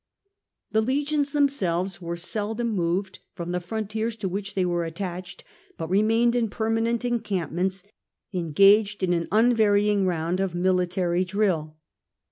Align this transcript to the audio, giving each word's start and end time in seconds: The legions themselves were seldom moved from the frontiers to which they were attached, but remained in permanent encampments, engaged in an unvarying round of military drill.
The 0.71 0.81
legions 0.81 1.31
themselves 1.31 2.01
were 2.01 2.17
seldom 2.17 2.69
moved 2.75 3.19
from 3.35 3.51
the 3.51 3.59
frontiers 3.59 4.15
to 4.15 4.27
which 4.27 4.55
they 4.55 4.65
were 4.65 4.83
attached, 4.83 5.43
but 5.77 5.91
remained 5.91 6.33
in 6.33 6.49
permanent 6.49 7.05
encampments, 7.05 7.83
engaged 8.33 9.03
in 9.03 9.13
an 9.13 9.27
unvarying 9.31 10.07
round 10.07 10.39
of 10.39 10.55
military 10.55 11.23
drill. 11.23 11.77